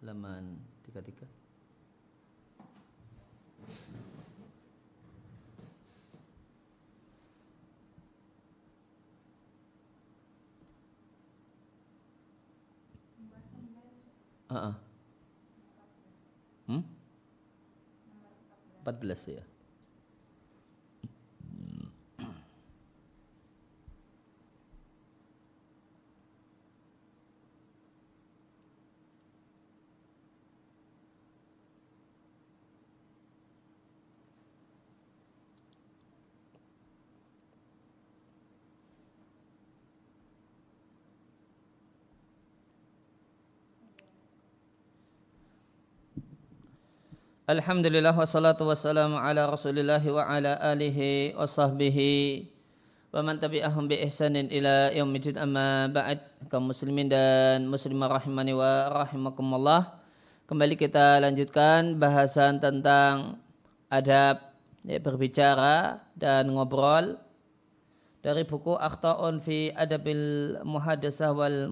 [0.00, 0.56] halaman
[0.88, 1.28] 33
[14.50, 14.74] Uh -uh.
[16.66, 16.82] Hmm?
[18.82, 19.44] 14 ya.
[47.50, 52.46] Alhamdulillah wassalatu wassalamu ala rasulillah wa ala alihi wa sahbihi
[53.10, 56.22] wa man tabi'ahum bi ihsanin ila yaumidin amma ba'd.
[56.46, 59.98] Kaum muslimin dan muslimah rahimani wa rahimakumullah.
[60.46, 63.42] Kembali kita lanjutkan bahasan tentang
[63.90, 64.54] adab
[64.86, 67.18] ya, berbicara dan ngobrol
[68.22, 71.66] dari buku Akhta'un fi Adabil Muhadasah wal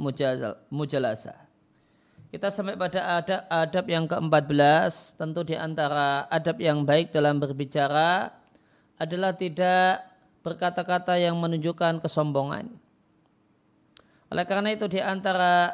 [0.74, 1.47] Mujalasah
[2.28, 8.28] kita sampai pada adab, adab yang ke-14, tentu di antara adab yang baik dalam berbicara
[9.00, 10.04] adalah tidak
[10.44, 12.68] berkata-kata yang menunjukkan kesombongan.
[14.28, 15.72] Oleh karena itu di antara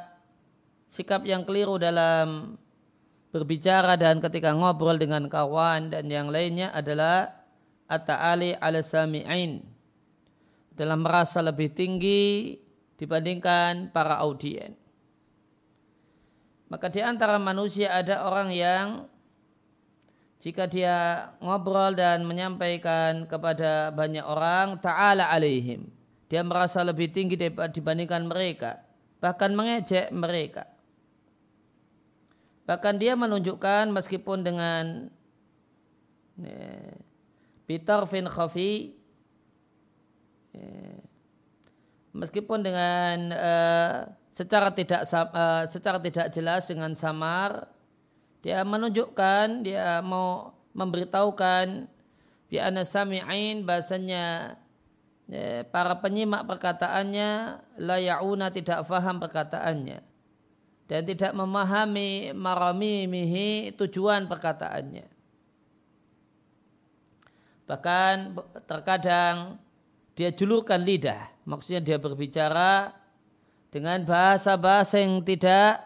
[0.87, 2.55] sikap yang keliru dalam
[3.35, 7.35] berbicara dan ketika ngobrol dengan kawan dan yang lainnya adalah
[7.91, 9.59] at-ta'ali ala sami'in
[10.71, 12.55] dalam merasa lebih tinggi
[12.95, 14.84] dibandingkan para audien.
[16.69, 18.87] Maka di antara manusia ada orang yang
[20.41, 25.89] jika dia ngobrol dan menyampaikan kepada banyak orang ta'ala alaihim.
[26.29, 28.85] Dia merasa lebih tinggi dibandingkan mereka.
[29.25, 30.69] Bahkan mengejek mereka.
[32.65, 35.09] Bahkan dia menunjukkan meskipun dengan
[37.65, 38.97] Peter Fin Khafi
[42.15, 47.71] meskipun dengan uh, secara tidak uh, secara tidak jelas dengan samar
[48.43, 51.87] dia menunjukkan dia mau memberitahukan
[52.51, 54.59] bi sami'in bahasanya
[55.31, 57.31] ya, para penyimak perkataannya
[57.81, 60.01] la yauna tidak faham perkataannya.
[60.85, 65.09] Dan tidak memahami marami-mihi tujuan perkataannya.
[67.65, 68.15] Bahkan
[68.69, 69.57] terkadang
[70.13, 71.33] dia julurkan lidah.
[71.49, 72.93] Maksudnya dia berbicara
[73.75, 75.83] dengan bahasa-bahasa yang tidak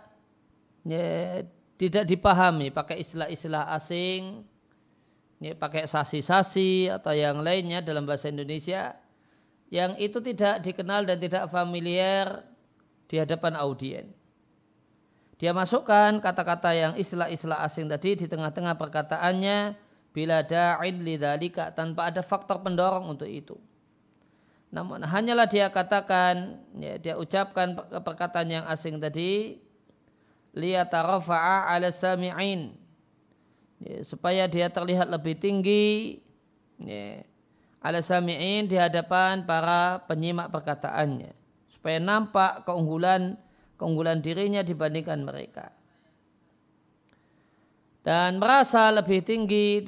[0.84, 1.40] ya,
[1.80, 4.44] tidak dipahami pakai istilah-istilah asing
[5.40, 8.92] ya, pakai sasi-sasi atau yang lainnya dalam bahasa Indonesia
[9.72, 12.44] yang itu tidak dikenal dan tidak familiar
[13.08, 14.12] di hadapan audien.
[15.40, 19.80] Dia masukkan kata-kata yang istilah-istilah asing tadi di tengah-tengah perkataannya
[20.12, 23.56] bila da'in lidhalika tanpa ada faktor pendorong untuk itu.
[24.68, 27.72] Namun hanyalah dia katakan, ya, dia ucapkan
[28.04, 29.56] perkataan yang asing tadi,
[30.52, 32.76] liyatarafa'a ala sami'in.
[33.80, 36.20] Ya, supaya dia terlihat lebih tinggi
[36.76, 37.24] ya,
[37.80, 41.32] ala sami'in di hadapan para penyimak perkataannya.
[41.72, 43.40] Supaya nampak keunggulan
[43.80, 45.72] keunggulan dirinya dibandingkan mereka.
[48.04, 49.80] Dan merasa lebih tinggi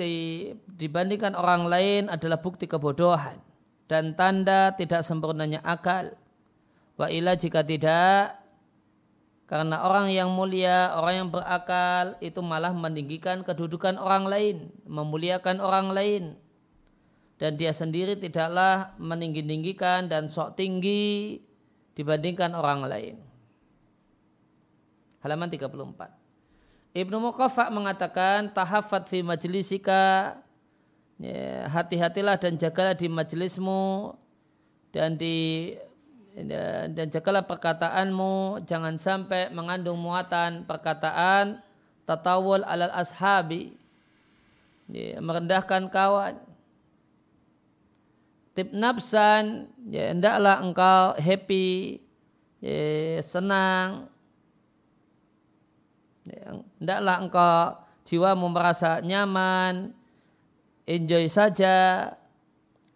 [0.73, 3.50] dibandingkan orang lain adalah bukti kebodohan
[3.91, 6.15] dan tanda tidak sempurnanya akal.
[6.95, 8.39] Wa ila jika tidak,
[9.51, 14.57] karena orang yang mulia, orang yang berakal itu malah meninggikan kedudukan orang lain,
[14.87, 16.39] memuliakan orang lain.
[17.35, 21.43] Dan dia sendiri tidaklah meninggi-ninggikan dan sok tinggi
[21.99, 23.17] dibandingkan orang lain.
[25.27, 26.95] Halaman 34.
[26.95, 30.37] Ibnu Muqaffa mengatakan tahafat fi majlisika
[31.21, 34.17] ya, hati-hatilah dan jagalah di majelismu
[34.91, 35.77] dan di
[36.33, 38.65] dan jagalah perkataanmu.
[38.65, 41.61] Jangan sampai mengandung muatan perkataan
[42.09, 43.77] tatawul alal ashabi.
[44.91, 46.41] Ya, merendahkan kawan.
[48.51, 52.03] Tip nafsan ya hendaklah engkau happy
[52.59, 54.11] ya, senang.
[56.27, 56.59] Ya,
[57.23, 59.95] engkau jiwamu merasa nyaman
[60.91, 62.11] enjoy saja.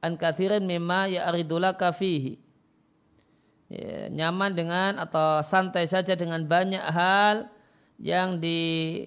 [0.03, 2.37] An kathirin mimma ya aridulaka fihi.
[3.71, 7.49] Ya, nyaman dengan atau santai saja dengan banyak hal
[7.97, 9.01] yang di,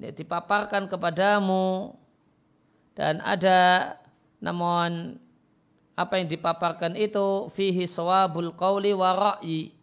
[0.00, 1.94] ya, dipaparkan kepadamu.
[2.96, 3.94] Dan ada
[4.40, 5.20] namun
[5.94, 9.75] apa yang dipaparkan itu fihi sawabul qawli wa ra'yi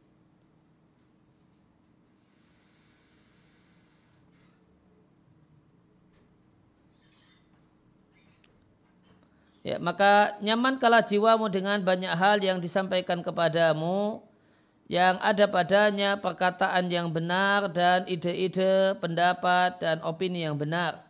[9.63, 14.19] Ya, maka nyaman kala jiwamu dengan banyak hal yang disampaikan kepadamu
[14.91, 21.07] yang ada padanya perkataan yang benar dan ide-ide, pendapat dan opini yang benar.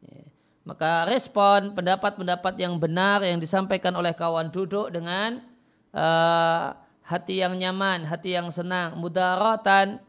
[0.00, 0.24] Ya,
[0.64, 5.44] maka respon pendapat-pendapat yang benar yang disampaikan oleh kawan duduk dengan
[5.92, 6.72] uh,
[7.04, 10.00] hati yang nyaman, hati yang senang, mudaratan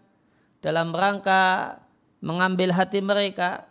[0.63, 1.75] dalam rangka
[2.24, 3.68] mengambil hati mereka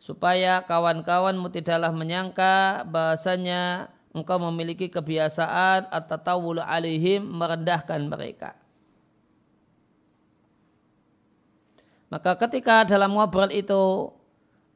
[0.00, 8.56] supaya kawan-kawanmu tidaklah menyangka bahasanya engkau memiliki kebiasaan atau tawul alihim merendahkan mereka.
[12.10, 14.10] Maka ketika dalam ngobrol itu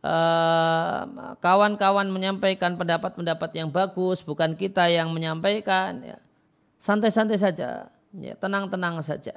[0.04, 1.02] eh,
[1.42, 6.18] kawan-kawan menyampaikan pendapat-pendapat yang bagus, bukan kita yang menyampaikan, ya,
[6.78, 9.34] santai-santai saja, ya, tenang-tenang saja.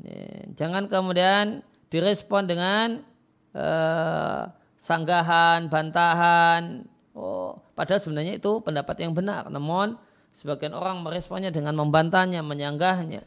[0.00, 0.26] Ya,
[0.58, 3.06] jangan kemudian direspon dengan
[3.54, 4.50] uh,
[4.80, 6.86] sanggahan, bantahan.
[7.12, 9.50] Oh, padahal sebenarnya itu pendapat yang benar.
[9.52, 9.98] Namun
[10.32, 13.26] sebagian orang meresponnya dengan membantahnya, menyanggahnya.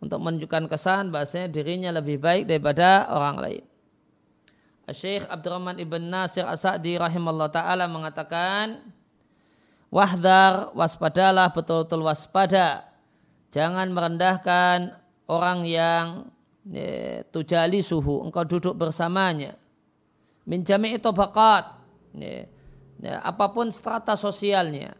[0.00, 3.64] Untuk menunjukkan kesan bahasanya dirinya lebih baik daripada orang lain.
[4.90, 8.90] Syekh Abdurrahman Ibn Nasir As-Sa'di rahimahullah ta'ala mengatakan
[9.90, 12.90] Wahdar waspadalah betul-betul waspada
[13.50, 14.94] Jangan merendahkan
[15.26, 16.39] orang yang ya,
[17.34, 19.58] tujali suhu engkau duduk bersamanya.
[20.46, 21.64] Min jami'i tabaqat.
[22.14, 22.46] Ya,
[23.02, 24.94] ya, apa pun strata sosialnya.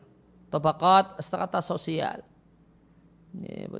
[0.51, 2.27] Tabaqat strata sosial.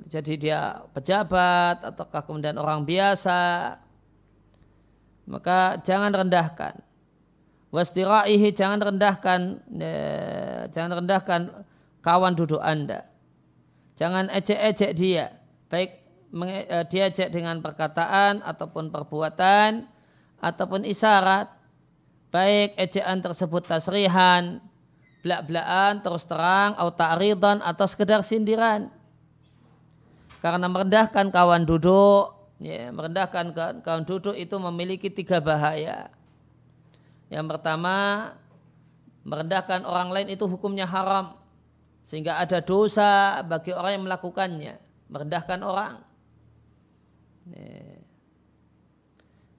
[0.07, 3.75] Jadi dia pejabat ataukah kemudian orang biasa.
[5.27, 6.79] Maka jangan rendahkan.
[7.71, 9.63] Wastiraihi jangan rendahkan
[10.71, 11.41] jangan rendahkan
[12.03, 13.07] kawan duduk anda.
[13.99, 15.35] Jangan ejek-ejek dia.
[15.71, 16.00] Baik Eh,
[16.87, 19.83] diajak dengan perkataan ataupun perbuatan
[20.39, 21.51] ataupun isyarat
[22.31, 24.63] baik ejaan tersebut tasrihan
[25.21, 28.89] belak-belakan terus terang atau ta'ridan atau sekedar sindiran.
[30.41, 33.53] Karena merendahkan kawan duduk ya, merendahkan
[33.85, 36.09] kawan duduk itu memiliki tiga bahaya.
[37.29, 37.97] Yang pertama
[39.27, 41.37] merendahkan orang lain itu hukumnya haram
[42.01, 44.75] sehingga ada dosa bagi orang yang melakukannya
[45.13, 46.01] merendahkan orang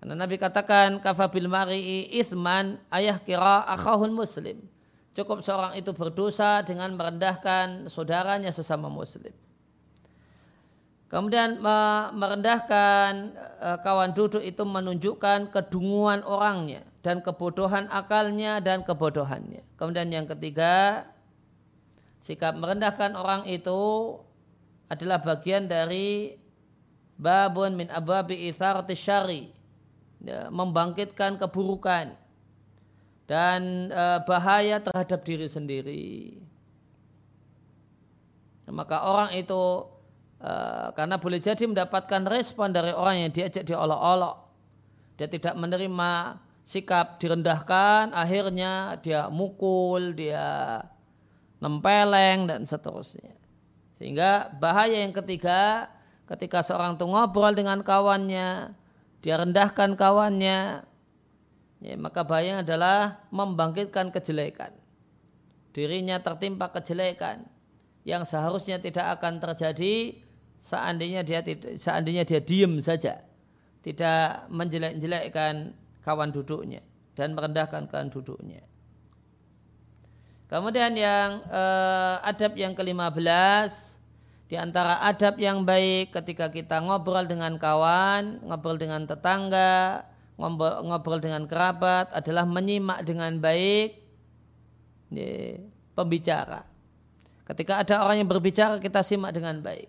[0.01, 4.57] karena Nabi katakan kafabil mari'i ithman ayah kira akhahun muslim.
[5.13, 9.29] Cukup seorang itu berdosa dengan merendahkan saudaranya sesama muslim.
[11.11, 11.61] Kemudian
[12.17, 19.61] merendahkan e, kawan duduk itu menunjukkan kedunguan orangnya dan kebodohan akalnya dan kebodohannya.
[19.77, 21.05] Kemudian yang ketiga,
[22.25, 24.17] sikap merendahkan orang itu
[24.88, 26.40] adalah bagian dari
[27.21, 29.53] babun min ababi itharati syari
[30.25, 32.18] ya, membangkitkan keburukan
[33.29, 36.41] dan e, bahaya terhadap diri sendiri.
[38.65, 39.85] Maka orang itu
[40.41, 40.53] e,
[40.97, 44.50] karena boleh jadi mendapatkan respon dari orang yang diajak diolok-olok
[45.21, 50.81] dia tidak menerima sikap direndahkan akhirnya dia mukul dia
[51.62, 53.38] nempeleng dan seterusnya.
[54.01, 55.85] Sehingga bahaya yang ketiga
[56.31, 58.71] ketika seorang itu ngobrol dengan kawannya,
[59.19, 60.88] dia rendahkan kawannya,
[61.83, 64.71] ya, maka bahaya adalah membangkitkan kejelekan.
[65.75, 67.47] Dirinya tertimpa kejelekan
[68.07, 70.15] yang seharusnya tidak akan terjadi
[70.59, 73.23] seandainya dia tidak, seandainya dia diam saja,
[73.83, 76.79] tidak menjelek-jelekkan kawan duduknya
[77.13, 78.63] dan merendahkan kawan duduknya.
[80.47, 83.90] Kemudian yang eh, adab yang kelima belas
[84.51, 90.03] di antara adab yang baik ketika kita ngobrol dengan kawan, ngobrol dengan tetangga,
[90.36, 93.96] ngobrol, ngobrol dengan kerabat adalah menyimak dengan baik
[95.96, 96.67] pembicara.
[97.48, 99.88] Ketika ada orang yang berbicara kita simak dengan baik.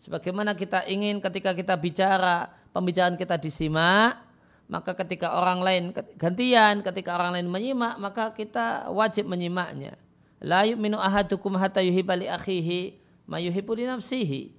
[0.00, 4.24] Sebagaimana kita ingin ketika kita bicara pembicaraan kita disimak,
[4.72, 10.00] maka ketika orang lain gantian, ketika orang lain menyimak, maka kita wajib menyimaknya.
[10.40, 12.99] La yu'minu ahadukum hatta yuhibali akhihi
[13.30, 14.50] mayuhibu nafsihi.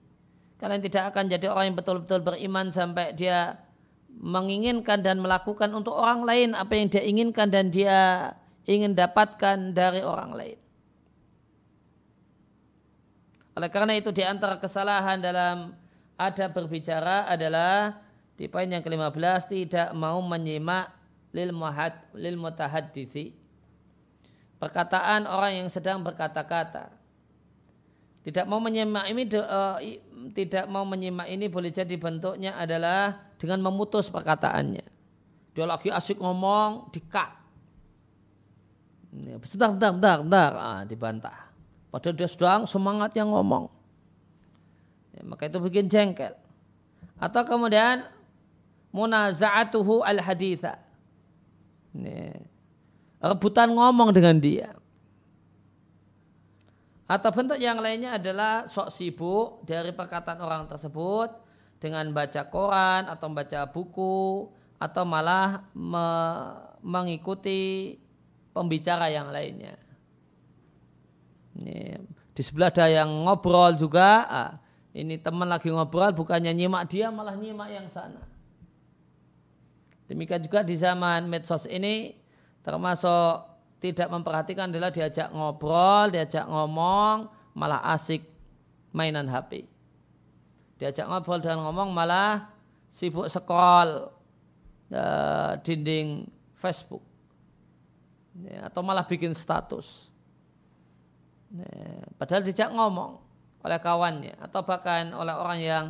[0.56, 3.60] Kalian tidak akan jadi orang yang betul-betul beriman sampai dia
[4.08, 8.32] menginginkan dan melakukan untuk orang lain apa yang dia inginkan dan dia
[8.64, 10.60] ingin dapatkan dari orang lain.
[13.58, 15.76] Oleh karena itu di antara kesalahan dalam
[16.16, 18.00] ada berbicara adalah
[18.38, 20.94] di poin yang ke-15 tidak mau menyimak
[21.36, 23.34] lil muhad lil mutahadditsi
[24.62, 27.01] perkataan orang yang sedang berkata-kata
[28.22, 29.82] tidak mau menyimak ini uh,
[30.38, 34.86] tidak mau menyimak ini boleh jadi bentuknya adalah dengan memutus perkataannya.
[35.58, 37.34] Dia lagi asik ngomong, dikat.
[39.12, 40.52] Ya, bentar, bentar, bentar.
[40.56, 41.52] Ah, dibantah.
[41.92, 43.68] Padahal dia sedang semangat yang ngomong.
[45.12, 46.32] Ya, maka itu bikin jengkel.
[47.20, 48.08] Atau kemudian
[48.96, 50.80] munaza'atuhu al-haditha.
[53.20, 54.72] Rebutan ngomong dengan dia.
[57.12, 61.28] Atau bentuk yang lainnya adalah sok sibuk dari perkataan orang tersebut
[61.76, 64.48] dengan baca koran atau baca buku
[64.80, 66.08] atau malah me
[66.80, 68.00] mengikuti
[68.56, 69.76] pembicara yang lainnya.
[71.60, 72.00] Ini,
[72.32, 74.52] di sebelah ada yang ngobrol juga, ah,
[74.96, 78.24] ini teman lagi ngobrol bukannya nyimak dia malah nyimak yang sana.
[80.08, 82.16] Demikian juga di zaman medsos ini
[82.64, 83.51] termasuk
[83.82, 87.26] tidak memperhatikan adalah diajak ngobrol, diajak ngomong,
[87.58, 88.22] malah asik
[88.94, 89.66] mainan HP.
[90.78, 92.54] Diajak ngobrol dan ngomong malah
[92.94, 94.14] sibuk scroll
[94.94, 97.02] uh, dinding Facebook.
[98.46, 100.14] Ya, atau malah bikin status.
[101.50, 103.18] Ya, padahal diajak ngomong
[103.66, 105.86] oleh kawannya atau bahkan oleh orang yang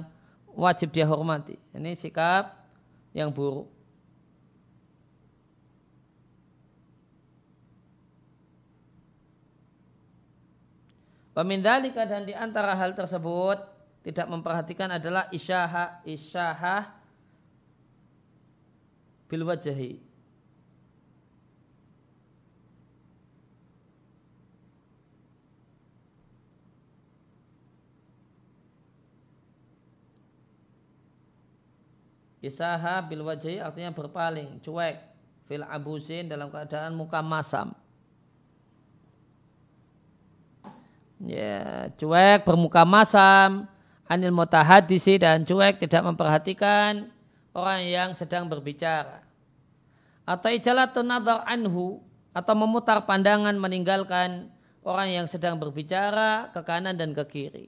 [0.55, 1.59] wajib dia hormati.
[1.75, 2.55] Ini sikap
[3.11, 3.67] yang buruk.
[11.41, 13.57] Pemindalika dan di antara hal tersebut
[14.05, 16.93] tidak memperhatikan adalah isyaha isyahah
[19.25, 19.97] bil wajahi.
[32.45, 34.93] Isaha bil wajahi artinya berpaling, cuek,
[35.49, 37.73] fil abusin dalam keadaan muka masam.
[41.25, 43.67] Ya, cuek bermuka masam
[44.05, 47.09] anil mutahadisi dan cuek tidak memperhatikan
[47.51, 49.23] orang yang sedang berbicara
[50.25, 51.99] atau ijalatun nadar anhu
[52.31, 54.47] atau memutar pandangan meninggalkan
[54.81, 57.67] orang yang sedang berbicara ke kanan dan ke kiri.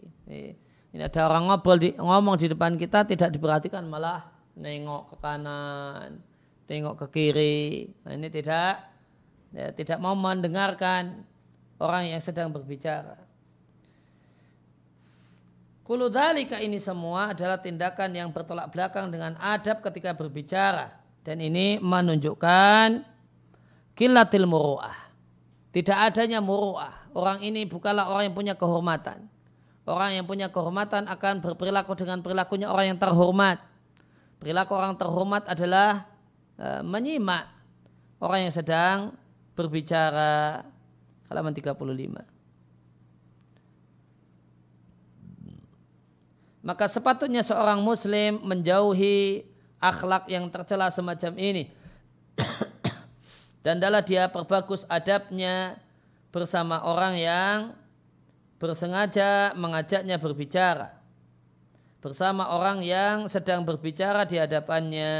[0.94, 6.22] Ini ada orang ngobrol di, ngomong di depan kita tidak diperhatikan malah nengok ke kanan,
[6.70, 7.90] tengok ke kiri.
[8.06, 8.88] Nah, ini tidak
[9.52, 11.26] ya, tidak mau mendengarkan
[11.82, 13.18] orang yang sedang berbicara.
[15.84, 20.96] Kuludhalika ini semua adalah tindakan yang bertolak belakang dengan adab ketika berbicara.
[21.24, 23.04] Dan ini menunjukkan
[23.92, 24.96] kilatil muru'ah.
[25.76, 27.12] Tidak adanya muru'ah.
[27.12, 29.28] Orang ini bukanlah orang yang punya kehormatan.
[29.84, 33.60] Orang yang punya kehormatan akan berperilaku dengan perilakunya orang yang terhormat.
[34.40, 36.08] Perilaku orang terhormat adalah
[36.56, 37.44] e, menyimak
[38.24, 39.12] orang yang sedang
[39.52, 40.64] berbicara.
[41.28, 42.33] Halaman 35.
[46.64, 49.44] Maka sepatutnya seorang muslim menjauhi
[49.84, 51.68] akhlak yang tercela semacam ini.
[53.64, 55.76] Dan adalah dia perbagus adabnya
[56.32, 57.58] bersama orang yang
[58.64, 60.96] bersengaja mengajaknya berbicara.
[62.00, 65.16] Bersama orang yang sedang berbicara di hadapannya.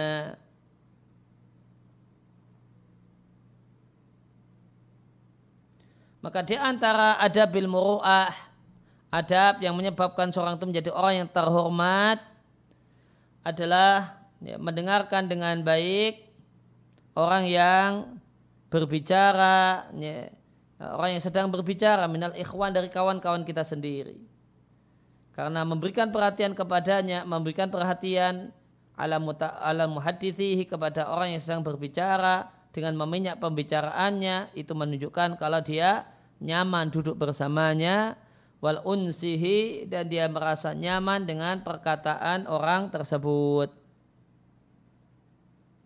[6.24, 8.53] Maka di antara adabil muru'ah
[9.14, 12.18] adab yang menyebabkan seorang itu menjadi orang yang terhormat
[13.46, 16.34] adalah ya, mendengarkan dengan baik
[17.14, 17.90] orang yang
[18.74, 20.34] berbicara, ya,
[20.82, 24.18] orang yang sedang berbicara minal ikhwan dari kawan-kawan kita sendiri.
[25.38, 28.50] Karena memberikan perhatian kepadanya, memberikan perhatian
[28.98, 29.26] alam
[29.62, 36.06] alam muhadithihi kepada orang yang sedang berbicara dengan meminyak pembicaraannya itu menunjukkan kalau dia
[36.42, 38.18] nyaman duduk bersamanya
[38.64, 43.68] wal unsihi dan dia merasa nyaman dengan perkataan orang tersebut.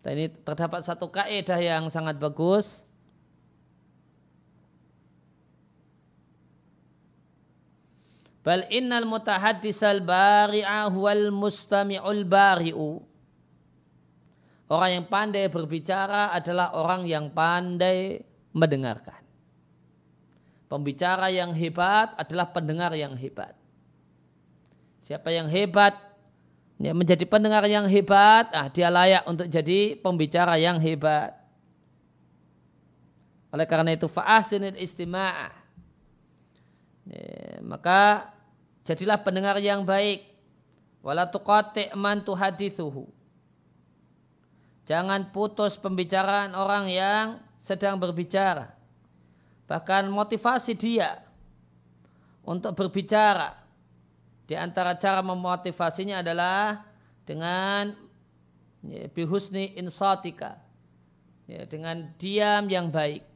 [0.06, 2.86] Dan ini terdapat satu kaidah yang sangat bagus.
[8.46, 13.02] Bal innal mutahaddisal bari'ah wal mustami'ul bari'u.
[14.70, 18.22] Orang yang pandai berbicara adalah orang yang pandai
[18.54, 19.27] mendengarkan.
[20.68, 23.56] Pembicara yang hebat adalah pendengar yang hebat.
[25.00, 25.96] Siapa yang hebat
[26.76, 31.32] ya, menjadi pendengar yang hebat, ah, dia layak untuk jadi pembicara yang hebat.
[33.48, 35.56] Oleh karena itu fa'asinil istima'ah.
[37.08, 38.28] Ya, maka
[38.84, 40.28] jadilah pendengar yang baik.
[41.00, 43.08] Wala tuqati' man tuhadithuhu.
[44.84, 48.77] Jangan putus pembicaraan orang yang sedang berbicara
[49.68, 51.20] bahkan motivasi dia
[52.42, 53.60] untuk berbicara.
[54.48, 56.88] Di antara cara memotivasinya adalah
[57.28, 57.92] dengan
[58.80, 60.56] ya, bihusni insatika,
[61.44, 63.28] ya, dengan diam yang baik.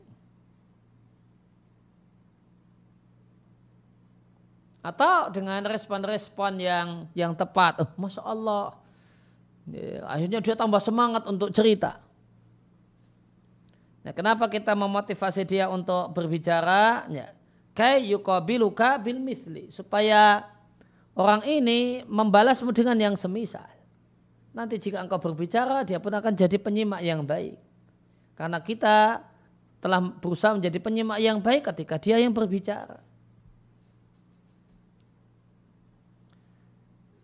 [4.83, 7.79] Atau dengan respon-respon yang yang tepat.
[7.85, 8.75] Oh, Masya Allah.
[9.71, 12.02] Ya, akhirnya dia tambah semangat untuk cerita.
[14.03, 17.07] Nah, kenapa kita memotivasi dia untuk berbicara?
[17.07, 17.31] Ya,
[17.71, 19.71] kai yukabiluka bil mithli.
[19.71, 20.43] Supaya
[21.15, 23.67] orang ini membalasmu dengan yang semisal.
[24.53, 27.57] Nanti jika engkau berbicara, dia pun akan jadi penyimak yang baik.
[28.37, 29.25] Karena kita
[29.83, 33.03] telah berusaha menjadi penyimak yang baik ketika dia yang berbicara.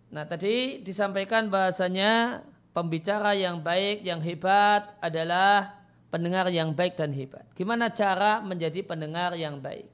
[0.08, 2.42] Nah tadi disampaikan bahasanya
[2.72, 5.77] pembicara yang baik, yang hebat adalah
[6.08, 7.44] pendengar yang baik dan hebat.
[7.52, 9.88] Gimana cara menjadi pendengar yang baik?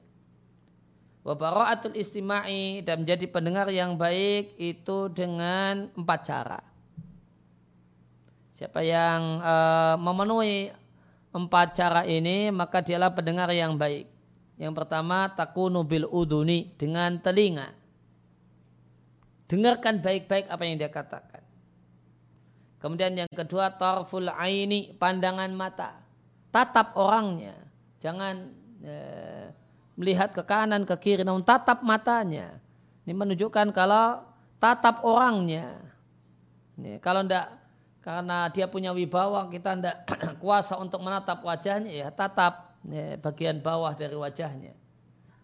[1.25, 6.61] Wabara'atul istima'i dan menjadi pendengar yang baik itu dengan empat cara.
[8.53, 10.69] Siapa yang uh, memenuhi
[11.33, 14.05] empat cara ini maka dialah pendengar yang baik.
[14.55, 17.73] Yang pertama takunu bil uduni dengan telinga.
[19.49, 21.43] Dengarkan baik-baik apa yang dia katakan.
[22.85, 26.04] Kemudian yang kedua tarful aini, pandangan mata.
[26.55, 27.59] Tatap orangnya.
[27.99, 28.47] Jangan
[28.79, 29.51] eh,
[29.99, 32.63] melihat ke kanan, ke kiri, namun tatap matanya.
[33.03, 34.23] Ini menunjukkan kalau
[34.55, 35.75] tatap orangnya.
[36.79, 37.51] Ini, kalau tidak
[37.99, 39.97] karena dia punya wibawa, kita tidak
[40.43, 44.77] kuasa untuk menatap wajahnya, ya tatap ya, bagian bawah dari wajahnya.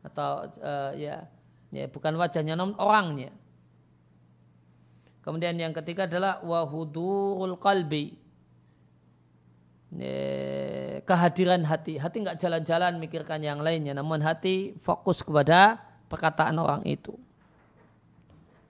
[0.05, 1.25] Atau uh, ya,
[1.73, 3.35] ya bukan wajahnya, namun orangnya.
[5.25, 8.20] Kemudian yang ketiga adalah wahudurul qalbi.
[11.03, 11.99] Kehadiran hati.
[11.99, 13.91] Hati nggak jalan-jalan mikirkan yang lainnya.
[13.91, 17.15] Namun hati fokus kepada perkataan orang itu.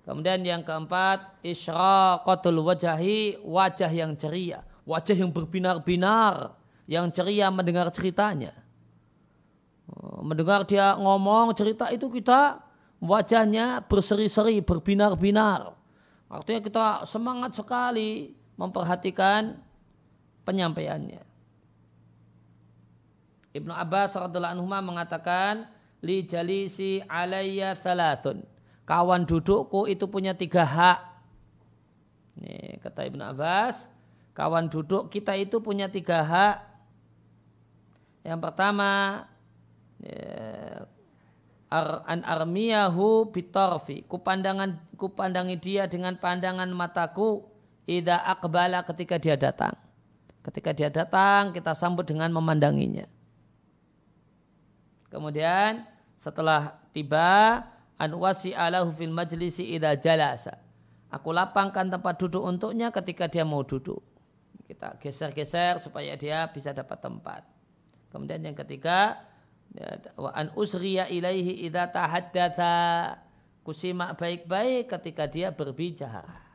[0.01, 4.65] Kemudian yang keempat, isyraqatul wajahi, wajah yang ceria.
[4.81, 6.57] Wajah yang berbinar-binar,
[6.89, 8.57] yang ceria mendengar ceritanya.
[10.25, 12.65] Mendengar dia ngomong cerita itu kita
[12.97, 15.77] wajahnya berseri-seri, berbinar-binar.
[16.31, 19.61] Artinya kita semangat sekali memperhatikan
[20.51, 21.23] penyampaiannya.
[23.51, 25.67] Ibnu Abbas radhiallahu anhu mengatakan
[26.03, 28.43] li jalisi alayya thalathun.
[28.83, 30.99] Kawan dudukku itu punya tiga hak.
[32.39, 33.87] Ini kata Ibnu Abbas,
[34.35, 36.57] kawan duduk kita itu punya tiga hak.
[38.23, 38.91] Yang pertama,
[39.99, 40.85] ya,
[41.71, 47.47] ar, an armiyahu bitarfi kupandangan kupandangi dia dengan pandangan mataku
[47.87, 49.73] ida akbala ketika dia datang
[50.41, 53.05] ketika dia datang kita sambut dengan memandanginya.
[55.11, 55.85] Kemudian
[56.17, 57.61] setelah tiba
[57.99, 60.57] an wasi alahu fil majlisi ida jalasa.
[61.11, 63.99] Aku lapangkan tempat duduk untuknya ketika dia mau duduk.
[64.65, 67.43] Kita geser-geser supaya dia bisa dapat tempat.
[68.07, 69.19] Kemudian yang ketiga
[69.71, 72.75] Ya, wa an usriya ilaihi idza tahaddatha
[73.63, 76.50] kusimak baik-baik ketika dia berbicara.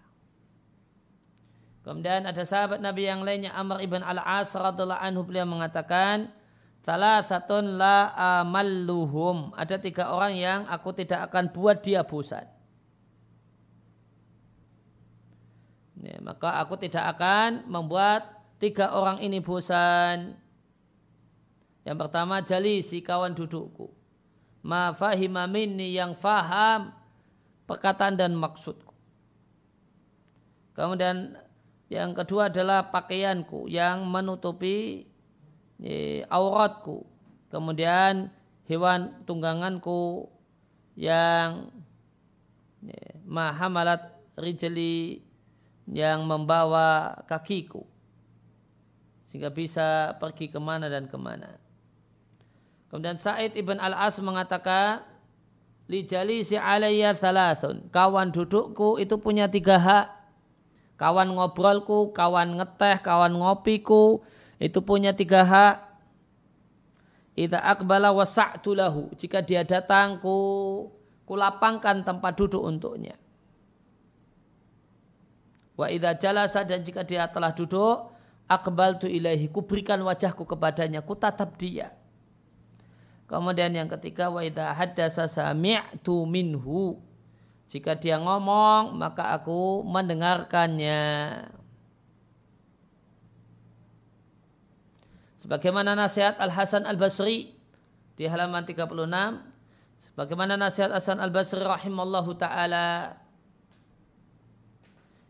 [1.86, 6.34] Kemudian ada sahabat Nabi yang lainnya Amr ibn al-As radhiallahu anhu beliau mengatakan
[6.82, 8.10] salah satu la
[8.42, 12.42] amalluhum ada tiga orang yang aku tidak akan buat dia bosan.
[16.02, 20.34] Ya, maka aku tidak akan membuat tiga orang ini bosan.
[21.86, 23.94] Yang pertama jali si kawan dudukku.
[24.66, 26.90] Ma fahima minni yang faham
[27.70, 28.90] perkataan dan maksudku.
[30.74, 31.45] Kemudian
[31.86, 35.06] yang kedua adalah pakaianku yang menutupi
[36.26, 37.06] auratku.
[37.46, 38.32] Kemudian
[38.66, 40.26] hewan tungganganku
[40.98, 41.70] yang
[43.22, 45.22] mahamalat rijli
[45.86, 47.86] yang membawa kakiku
[49.26, 51.58] sehingga bisa pergi ke mana dan ke mana.
[52.90, 55.02] Kemudian Said ibn al-As mengatakan,
[55.86, 57.86] Li jalisi alayya thalathun.
[57.94, 60.06] Kawan dudukku itu punya tiga hak.
[60.96, 64.24] Kawan ngobrolku, kawan ngeteh, kawan ngopiku,
[64.56, 65.76] itu punya tiga hak.
[67.36, 69.12] Ida akbala wasa'tu lahu.
[69.12, 70.88] Jika dia datang, ku,
[71.28, 73.12] lapangkan tempat duduk untuknya.
[75.76, 78.08] Wa idha jalasa dan jika dia telah duduk,
[78.48, 79.52] akbal tu ilahi.
[79.52, 81.92] Ku berikan wajahku kepadanya, ku tatap dia.
[83.28, 87.04] Kemudian yang ketiga wa idza haddasa sami'tu minhu.
[87.66, 91.02] Jika dia ngomong maka aku mendengarkannya.
[95.42, 97.54] Sebagaimana nasihat Al Hasan Al Basri
[98.18, 98.90] di halaman 36
[100.10, 103.14] sebagaimana nasihat Hasan Al Basri rahimallahu taala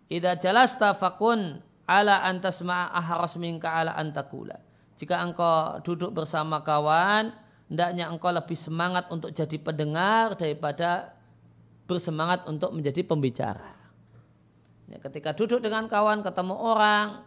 [0.07, 4.63] Idza jalasta fakun ala antasma'a ahras minka ala antakula.
[4.95, 7.35] Jika engkau duduk bersama kawan,
[7.67, 11.16] hendaknya engkau lebih semangat untuk jadi pendengar daripada
[11.87, 13.75] bersemangat untuk menjadi pembicara.
[14.87, 17.27] Ya, ketika duduk dengan kawan, ketemu orang,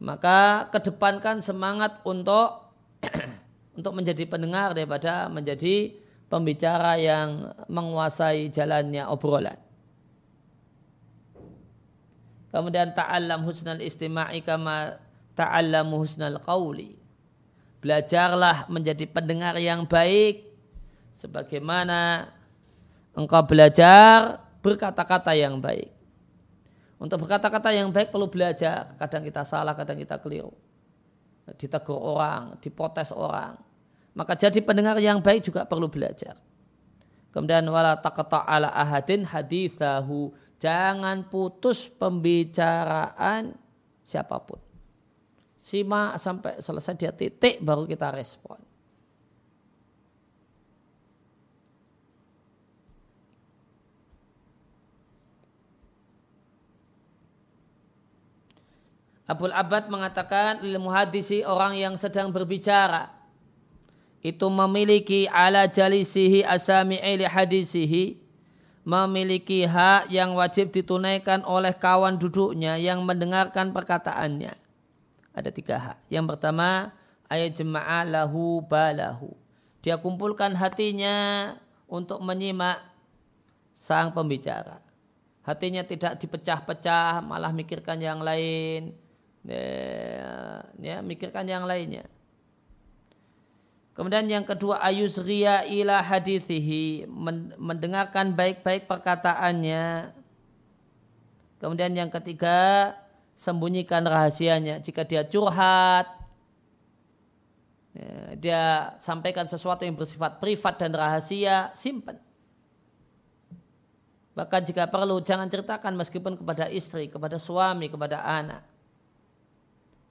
[0.00, 2.72] maka kedepankan semangat untuk
[3.78, 5.92] untuk menjadi pendengar daripada menjadi
[6.32, 9.56] pembicara yang menguasai jalannya obrolan.
[12.50, 14.98] Kemudian ta'allam husnal istima'i kama
[15.38, 16.98] ta'allamu husnal qawli.
[17.80, 20.44] Belajarlah menjadi pendengar yang baik
[21.16, 22.28] sebagaimana
[23.16, 25.90] engkau belajar berkata-kata yang baik.
[27.00, 28.92] Untuk berkata-kata yang baik perlu belajar.
[29.00, 30.52] Kadang kita salah, kadang kita keliru.
[31.56, 33.56] Ditegur orang, dipotes orang
[34.14, 36.34] maka jadi pendengar yang baik juga perlu belajar.
[37.30, 40.34] Kemudian wala taqta ala ahadin hadithahu.
[40.60, 43.54] Jangan putus pembicaraan
[44.02, 44.60] siapa pun.
[45.56, 48.58] Simak sampai selesai dia titik baru kita respon.
[59.30, 63.14] Abul Abad mengatakan ilmu hadisi orang yang sedang berbicara
[64.26, 68.18] itu memiliki ala jalisihi asami'i li hadisihi
[68.82, 74.56] memiliki hak yang wajib ditunaikan oleh kawan duduknya yang mendengarkan perkataannya.
[75.30, 75.98] Ada tiga hak.
[76.10, 76.90] Yang pertama,
[77.30, 79.30] ayat jemaah lahu balahu.
[79.80, 81.54] Dia kumpulkan hatinya
[81.86, 82.82] untuk menyimak
[83.78, 84.82] sang pembicara.
[85.46, 88.92] Hatinya tidak dipecah-pecah, malah mikirkan yang lain.
[89.40, 89.64] Ya,
[90.76, 92.04] ya mikirkan yang lainnya.
[93.96, 97.04] Kemudian yang kedua ayuzriya ila hadithihi
[97.60, 100.16] mendengarkan baik-baik perkataannya.
[101.60, 102.92] Kemudian yang ketiga
[103.36, 104.80] sembunyikan rahasianya.
[104.80, 106.08] Jika dia curhat,
[107.92, 108.62] ya, dia
[108.96, 112.16] sampaikan sesuatu yang bersifat privat dan rahasia, simpan.
[114.32, 118.64] Bahkan jika perlu jangan ceritakan meskipun kepada istri, kepada suami, kepada anak.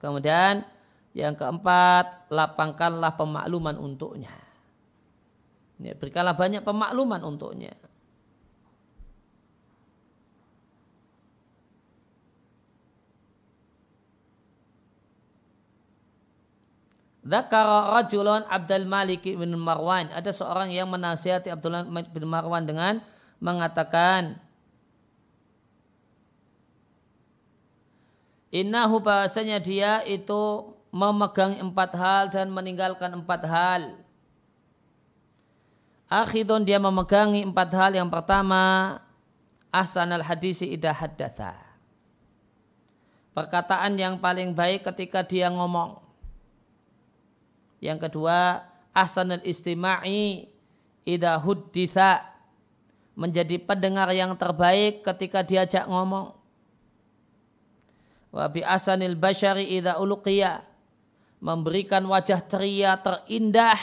[0.00, 0.64] Kemudian
[1.12, 4.32] yang keempat, lapangkanlah pemakluman untuknya.
[5.80, 7.76] Ya, berikanlah banyak pemakluman untuknya.
[17.20, 20.08] Zakara rajulun Abdul Malik bin Marwan.
[20.10, 23.04] Ada seorang yang menasihati Abdullah bin Marwan dengan
[23.38, 24.40] mengatakan,
[28.50, 33.82] Innahu bahasanya dia itu memegang empat hal dan meninggalkan empat hal.
[36.10, 37.94] Akhidun dia memegangi empat hal.
[37.94, 38.62] Yang pertama,
[39.70, 41.54] ahsan al hadisi idah haddatha.
[43.30, 46.02] Perkataan yang paling baik ketika dia ngomong.
[47.78, 50.50] Yang kedua, ahsan al istima'i
[51.06, 52.26] idah hudditha.
[53.14, 56.39] Menjadi pendengar yang terbaik ketika diajak ngomong.
[58.30, 60.62] Wa bi asanil bashari idha uluqiyah
[61.42, 63.80] memberikan wajah ceria terindah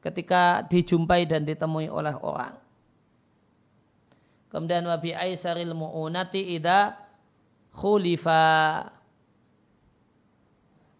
[0.00, 2.56] ketika dijumpai dan ditemui oleh orang.
[4.50, 6.98] Kemudian wabi aisaril mu'unati ida
[7.70, 8.82] khulifa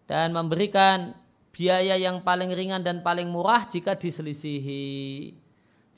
[0.07, 1.11] dan memberikan
[1.51, 5.35] biaya yang paling ringan dan paling murah jika diselisihi.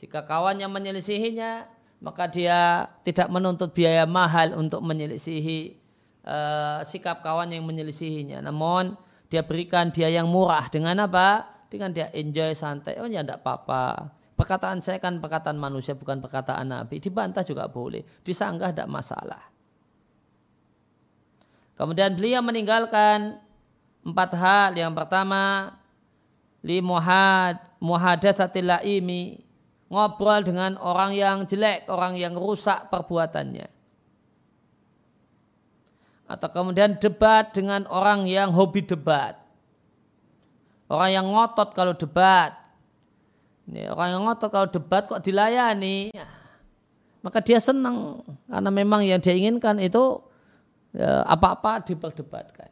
[0.01, 1.69] Jika kawannya menyelisihinya,
[2.01, 5.82] maka dia tidak menuntut biaya mahal untuk menyelisihi
[6.27, 8.43] uh, sikap kawan yang menyelisihinya.
[8.43, 8.95] Namun
[9.27, 11.47] dia berikan dia yang murah dengan apa?
[11.67, 12.99] Dengan dia enjoy santai.
[13.01, 14.13] Oh ya tidak apa-apa.
[14.33, 16.97] Perkataan saya kan perkataan manusia bukan perkataan Nabi.
[16.97, 18.01] Dibantah juga boleh.
[18.25, 19.41] Disanggah tidak masalah.
[21.73, 23.41] Kemudian beliau meninggalkan
[24.05, 24.71] empat hal.
[24.77, 25.73] Yang pertama,
[26.61, 28.69] li muhad muhadatsatil
[29.89, 33.82] ngobrol dengan orang yang jelek, orang yang rusak perbuatannya
[36.27, 39.35] atau kemudian debat dengan orang yang hobi debat.
[40.87, 42.55] Orang yang ngotot kalau debat.
[43.67, 46.11] orang yang ngotot kalau debat kok dilayani.
[47.23, 48.19] Maka dia senang
[48.51, 50.19] karena memang yang dia inginkan itu
[50.91, 52.67] ya, apa-apa diperdebatkan.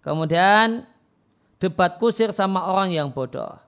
[0.00, 0.88] Kemudian
[1.60, 3.60] debat kusir sama orang yang bodoh.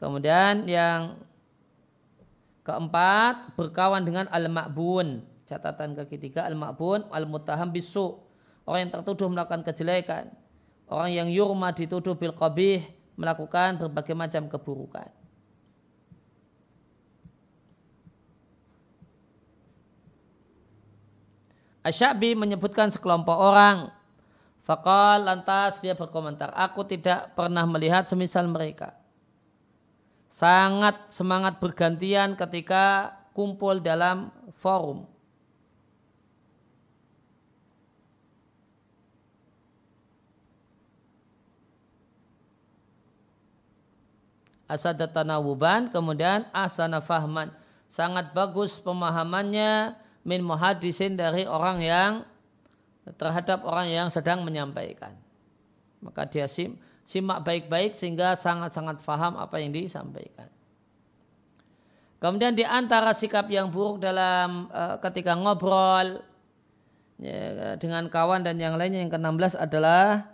[0.00, 1.20] Kemudian yang
[2.64, 8.18] keempat berkawan dengan al-ma'bun Catatan ketiga al-ma'bun al-muttaham bisu.
[8.66, 10.34] Orang yang tertuduh melakukan kejelekan.
[10.90, 12.82] Orang yang yurma dituduh bil qabih
[13.14, 15.08] melakukan berbagai macam keburukan.
[21.86, 23.94] Asyabi menyebutkan sekelompok orang.
[24.66, 28.98] Fakal lantas dia berkomentar, aku tidak pernah melihat semisal mereka.
[30.36, 34.28] sangat semangat bergantian ketika kumpul dalam
[34.60, 35.15] forum.
[44.66, 47.54] Asada tanawuban, kemudian asana fahman.
[47.86, 49.94] Sangat bagus pemahamannya
[50.26, 52.12] min muhadisin dari orang yang
[53.14, 55.14] terhadap orang yang sedang menyampaikan.
[56.02, 56.74] Maka dia sim,
[57.06, 60.50] simak baik-baik sehingga sangat-sangat faham apa yang disampaikan.
[62.18, 66.26] Kemudian di antara sikap yang buruk dalam uh, ketika ngobrol
[67.22, 70.26] ya, dengan kawan dan yang lainnya yang ke-16 adalah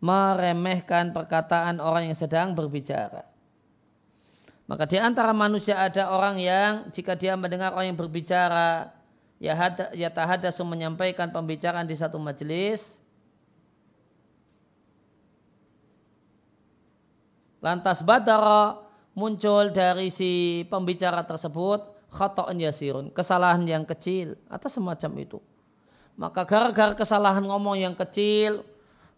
[0.00, 3.33] meremehkan perkataan orang yang sedang berbicara.
[4.64, 8.88] Maka di antara manusia ada orang yang jika dia mendengar orang yang berbicara
[9.36, 12.96] ya hada, ya tahadasu menyampaikan pembicaraan di satu majelis
[17.60, 18.80] lantas badara
[19.12, 25.38] muncul dari si pembicara tersebut khata'un yasirun kesalahan yang kecil atau semacam itu.
[26.16, 28.64] Maka gara-gara kesalahan ngomong yang kecil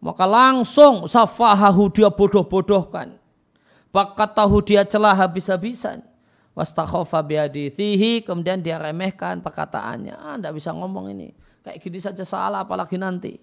[0.03, 3.15] maka langsung safahahu dia bodoh-bodohkan
[3.97, 6.05] bakat tahu dia celah habis-habisan.
[6.53, 10.13] Wastakhofa biadithihi, kemudian dia remehkan perkataannya.
[10.13, 11.33] Ah, tidak bisa ngomong ini.
[11.65, 13.41] Kayak gini saja salah, apalagi nanti.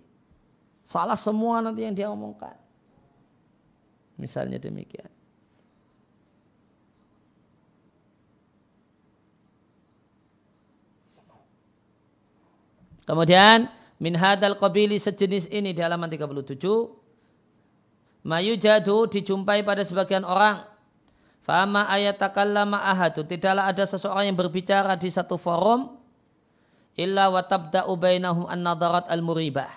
[0.86, 2.58] Salah semua nanti yang dia omongkan.
[4.18, 5.10] Misalnya demikian.
[13.04, 13.68] Kemudian
[14.00, 17.03] min hadal qabili sejenis ini di halaman 37
[18.24, 20.64] Mayu jadu dijumpai pada sebagian orang.
[21.44, 23.28] Fama ayat takallama ahadu.
[23.28, 26.00] Tidaklah ada seseorang yang berbicara di satu forum.
[26.96, 29.68] Illa wa tabda'u bainahum an-nadarat al-muribah.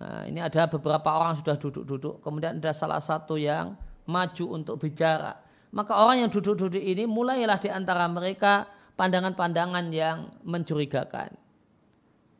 [0.00, 2.22] Nah, ini ada beberapa orang sudah duduk-duduk.
[2.22, 3.74] Kemudian ada salah satu yang
[4.06, 5.34] maju untuk bicara.
[5.74, 11.34] Maka orang yang duduk-duduk ini mulailah di antara mereka pandangan-pandangan yang mencurigakan.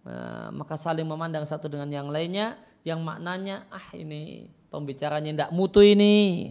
[0.06, 5.82] Nah, maka saling memandang satu dengan yang lainnya yang maknanya ah ini pembicaranya tidak mutu
[5.82, 6.50] ini.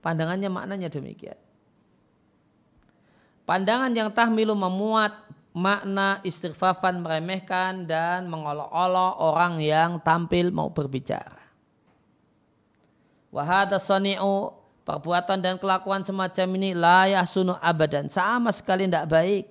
[0.00, 1.36] Pandangannya maknanya demikian.
[3.46, 5.14] Pandangan yang tahmilu memuat
[5.56, 11.42] makna istighfafan meremehkan dan mengolok-olok orang yang tampil mau berbicara.
[13.30, 14.52] Wahada soni'u
[14.86, 19.44] perbuatan dan kelakuan semacam ini layah sunu abadan sama sekali tidak baik.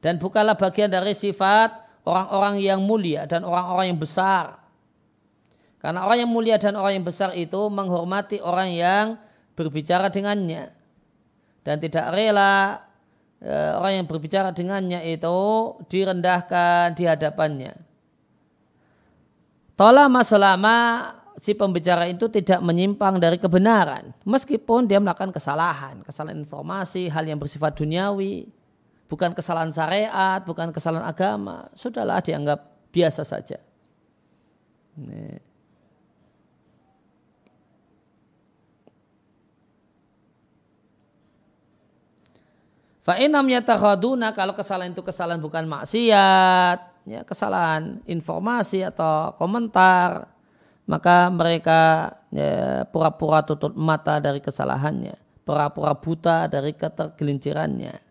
[0.00, 4.60] Dan bukanlah bagian dari sifat orang-orang yang mulia dan orang-orang yang besar.
[5.80, 9.04] Karena orang yang mulia dan orang yang besar itu menghormati orang yang
[9.56, 10.72] berbicara dengannya
[11.64, 12.84] dan tidak rela
[13.40, 15.36] e, orang yang berbicara dengannya itu
[15.88, 17.72] direndahkan di hadapannya.
[19.72, 20.76] Tolama selama
[21.40, 27.40] si pembicara itu tidak menyimpang dari kebenaran meskipun dia melakukan kesalahan, kesalahan informasi, hal yang
[27.40, 28.52] bersifat duniawi,
[29.10, 32.62] bukan kesalahan syariat, bukan kesalahan agama, sudahlah dianggap
[32.94, 33.58] biasa saja.
[34.94, 35.42] Ini.
[43.00, 50.30] Fa'inam yatakhaduna kalau kesalahan itu kesalahan bukan maksiat, ya kesalahan informasi atau komentar,
[50.86, 58.09] maka mereka ya, pura-pura tutup mata dari kesalahannya, pura-pura buta dari ketergelincirannya.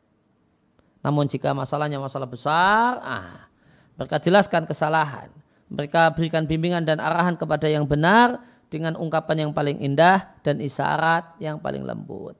[0.99, 3.47] Namun jika masalahnya masalah besar, ah,
[3.95, 5.31] mereka jelaskan kesalahan.
[5.69, 11.37] Mereka berikan bimbingan dan arahan kepada yang benar dengan ungkapan yang paling indah dan isyarat
[11.41, 12.37] yang paling lembut.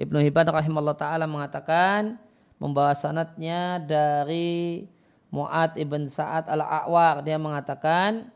[0.00, 2.16] Ibnu Hibban rahimahullah ta'ala mengatakan
[2.56, 4.88] membawa sanatnya dari
[5.28, 7.22] Mu'ad ibn Sa'ad al-A'war.
[7.22, 8.32] Dia mengatakan,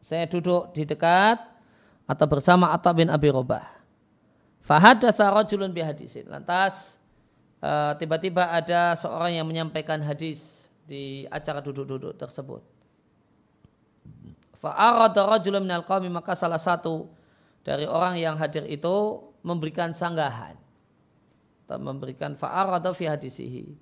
[0.00, 1.40] saya duduk di dekat
[2.04, 3.64] atau bersama Atta bin Abi Robah.
[4.64, 6.28] Fahadasa rajulun bihadisin.
[6.28, 6.96] Lantas
[7.96, 12.60] tiba-tiba uh, ada seorang yang menyampaikan hadis di acara duduk-duduk tersebut.
[14.64, 17.08] Maka salah satu
[17.64, 20.56] dari orang yang hadir itu memberikan sanggahan.
[21.64, 23.72] Atau memberikan fa'arada fi hadisihi.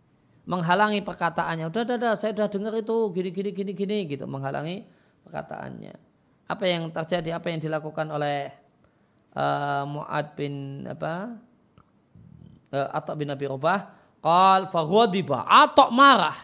[0.47, 1.67] Menghalangi perkataannya.
[1.71, 4.27] Udah, udah, udah, saya udah dengar itu gini, gini, gini, gini, gitu.
[4.27, 4.87] Menghalangi
[5.27, 5.95] perkataannya.
[6.51, 8.51] Apa yang terjadi, apa yang dilakukan oleh
[9.35, 11.39] uh, Mu'ad bin apa
[12.73, 13.93] uh, Atta bin Abi Robah
[14.25, 15.45] qal faghadiba.
[15.45, 16.37] Atta marah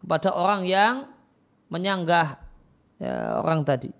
[0.00, 0.94] kepada orang yang
[1.68, 2.38] menyanggah
[3.02, 3.90] ya, orang tadi.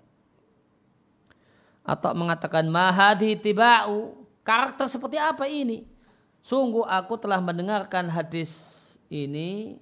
[1.85, 4.25] Atau mengatakan mahadi tibau.
[4.45, 5.85] Karakter seperti apa ini?
[6.45, 8.53] Sungguh aku telah mendengarkan hadis
[9.09, 9.81] ini.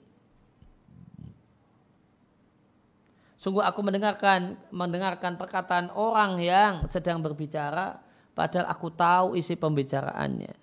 [3.35, 7.99] Sungguh aku mendengarkan mendengarkan perkataan orang yang sedang berbicara
[8.31, 10.62] padahal aku tahu isi pembicaraannya.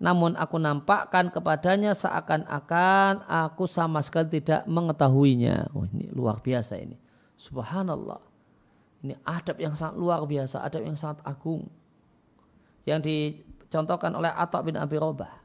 [0.00, 5.68] Namun aku nampakkan kepadanya seakan-akan aku sama sekali tidak mengetahuinya.
[5.76, 6.96] Oh, ini luar biasa ini.
[7.36, 8.20] Subhanallah.
[9.04, 11.68] Ini adab yang sangat luar biasa, adab yang sangat agung.
[12.88, 15.36] Yang dicontohkan oleh Atta bin Abi Robah.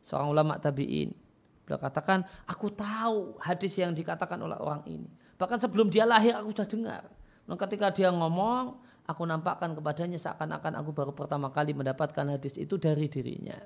[0.00, 1.12] Seorang ulama tabi'in.
[1.68, 5.08] Beliau katakan, aku tahu hadis yang dikatakan oleh orang ini
[5.42, 7.02] Bahkan sebelum dia lahir aku sudah dengar.
[7.50, 8.78] Dan ketika dia ngomong,
[9.10, 13.58] aku nampakkan kepadanya seakan-akan aku baru pertama kali mendapatkan hadis itu dari dirinya.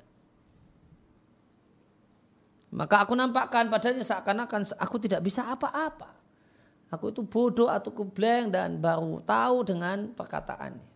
[2.76, 6.12] Maka aku nampakkan padanya seakan-akan aku tidak bisa apa-apa.
[6.92, 10.94] Aku itu bodoh atau kubleng dan baru tahu dengan perkataannya.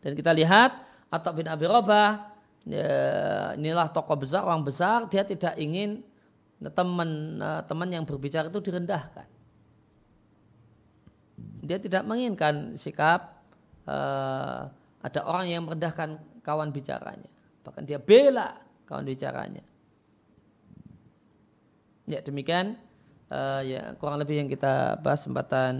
[0.00, 0.80] Dan kita lihat
[1.12, 2.32] Atta bin Abi Robah
[2.64, 6.00] ya, inilah tokoh besar orang besar dia tidak ingin
[6.68, 9.24] teman eh, teman yang berbicara itu direndahkan.
[11.64, 13.44] Dia tidak menginginkan sikap
[13.84, 14.64] uh,
[15.00, 17.28] ada orang yang merendahkan kawan bicaranya.
[17.64, 18.56] Bahkan dia bela
[18.88, 19.60] kawan bicaranya.
[22.08, 22.80] Ya demikian
[23.30, 25.74] uh, ya kurang lebih yang kita bahas kesempatan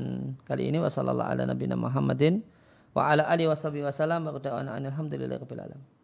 [0.46, 2.44] kali ini wasallallahu ala nabiyina Muhammadin
[2.94, 5.99] wa ala alihi wasallam wa qada'ana alhamdulillahirabbil alamin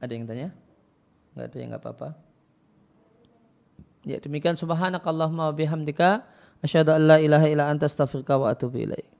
[0.00, 0.48] Ada yang tanya?
[1.36, 2.08] Enggak ada yang enggak apa-apa.
[4.08, 6.24] Ya demikian subhanakallahumma wa bihamdika
[6.64, 9.19] asyhadu an la ilaha illa anta astaghfiruka wa atubu ilaik.